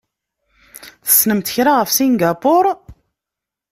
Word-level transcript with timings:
Tessnemt 1.07 1.51
kra 1.55 1.73
ɣef 1.75 1.89
Singapur? 1.91 2.65